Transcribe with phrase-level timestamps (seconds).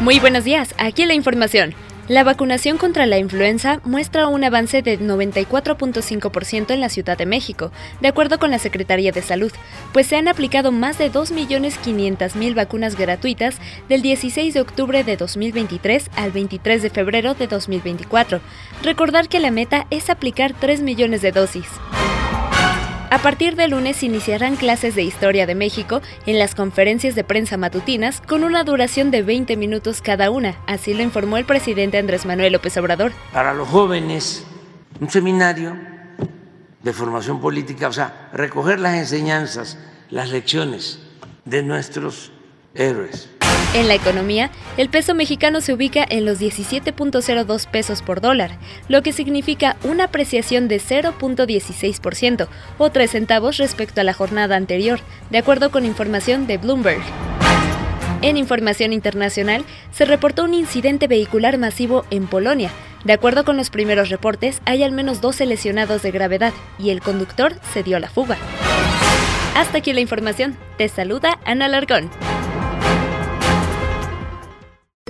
[0.00, 0.74] Muy buenos días.
[0.78, 1.74] Aquí la información.
[2.08, 7.70] La vacunación contra la influenza muestra un avance de 94.5% en la Ciudad de México,
[8.00, 9.52] de acuerdo con la Secretaría de Salud,
[9.92, 13.58] pues se han aplicado más de 2.500.000 vacunas gratuitas
[13.90, 18.40] del 16 de octubre de 2023 al 23 de febrero de 2024.
[18.82, 21.66] Recordar que la meta es aplicar 3 millones de dosis.
[23.12, 27.56] A partir de lunes iniciarán clases de Historia de México en las conferencias de prensa
[27.56, 32.24] matutinas con una duración de 20 minutos cada una, así lo informó el presidente Andrés
[32.24, 33.10] Manuel López Obrador.
[33.32, 34.44] Para los jóvenes,
[35.00, 35.76] un seminario
[36.84, 39.76] de formación política, o sea, recoger las enseñanzas,
[40.08, 41.00] las lecciones
[41.44, 42.30] de nuestros
[42.74, 43.28] héroes.
[43.72, 49.02] En la economía, el peso mexicano se ubica en los 17.02 pesos por dólar, lo
[49.02, 52.48] que significa una apreciación de 0.16%
[52.78, 54.98] o 3 centavos respecto a la jornada anterior,
[55.30, 57.00] de acuerdo con información de Bloomberg.
[58.22, 62.70] En información internacional, se reportó un incidente vehicular masivo en Polonia.
[63.04, 67.00] De acuerdo con los primeros reportes, hay al menos 12 lesionados de gravedad y el
[67.00, 68.36] conductor se dio la fuga.
[69.54, 70.56] Hasta aquí la información.
[70.76, 72.10] Te saluda Ana Largón.